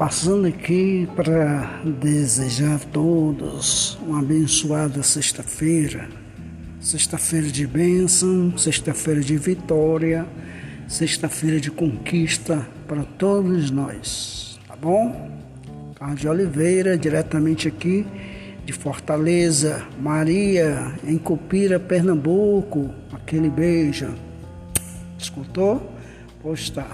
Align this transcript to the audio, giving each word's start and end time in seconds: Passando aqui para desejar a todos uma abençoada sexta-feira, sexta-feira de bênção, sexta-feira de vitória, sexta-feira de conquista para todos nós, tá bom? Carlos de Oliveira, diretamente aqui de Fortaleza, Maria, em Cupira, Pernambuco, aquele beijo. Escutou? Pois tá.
Passando 0.00 0.46
aqui 0.46 1.06
para 1.14 1.82
desejar 1.84 2.76
a 2.76 2.78
todos 2.78 3.98
uma 4.00 4.20
abençoada 4.20 5.02
sexta-feira, 5.02 6.08
sexta-feira 6.80 7.48
de 7.48 7.66
bênção, 7.66 8.56
sexta-feira 8.56 9.20
de 9.20 9.36
vitória, 9.36 10.26
sexta-feira 10.88 11.60
de 11.60 11.70
conquista 11.70 12.66
para 12.88 13.04
todos 13.04 13.70
nós, 13.70 14.58
tá 14.66 14.74
bom? 14.74 15.38
Carlos 15.96 16.18
de 16.18 16.28
Oliveira, 16.28 16.96
diretamente 16.96 17.68
aqui 17.68 18.06
de 18.64 18.72
Fortaleza, 18.72 19.86
Maria, 20.00 20.94
em 21.04 21.18
Cupira, 21.18 21.78
Pernambuco, 21.78 22.88
aquele 23.12 23.50
beijo. 23.50 24.14
Escutou? 25.18 25.92
Pois 26.42 26.70
tá. 26.70 26.88